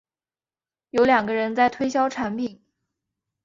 [0.89, 2.59] 有两个人在推销产品